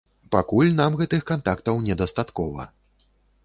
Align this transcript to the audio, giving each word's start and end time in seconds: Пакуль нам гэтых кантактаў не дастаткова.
Пакуль 0.35 0.71
нам 0.79 0.97
гэтых 1.03 1.21
кантактаў 1.31 1.75
не 1.87 2.01
дастаткова. 2.03 2.69